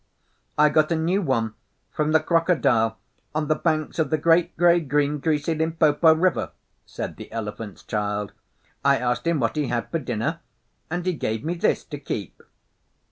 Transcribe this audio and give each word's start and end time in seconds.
'I 0.57 0.69
got 0.69 0.91
a 0.91 0.95
new 0.95 1.21
one 1.21 1.53
from 1.91 2.11
the 2.11 2.19
Crocodile 2.19 2.97
on 3.35 3.47
the 3.49 3.55
banks 3.55 3.99
of 3.99 4.09
the 4.09 4.17
great 4.17 4.57
grey 4.57 4.79
green, 4.79 5.19
greasy 5.19 5.53
Limpopo 5.53 6.15
River,' 6.15 6.49
said 6.87 7.17
the 7.17 7.31
Elephant's 7.31 7.83
Child. 7.83 8.31
'I 8.83 8.97
asked 8.97 9.27
him 9.27 9.39
what 9.39 9.55
he 9.57 9.67
had 9.67 9.91
for 9.91 9.99
dinner, 9.99 10.39
and 10.89 11.05
he 11.05 11.13
gave 11.13 11.43
me 11.43 11.53
this 11.53 11.83
to 11.83 11.99
keep. 11.99 12.41